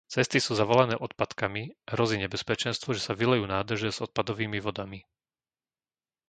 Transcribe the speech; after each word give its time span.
Cesty 0.13 0.39
sú 0.45 0.51
zavalené 0.61 0.95
odpadkami 1.07 1.63
hrozí 1.93 2.17
nebezpečenstvo, 2.25 2.89
že 2.97 3.05
sa 3.07 3.13
vylejú 3.21 3.45
nádrže 3.55 3.89
s 3.93 4.01
odpadovými 4.05 4.57
vodami. 4.65 4.99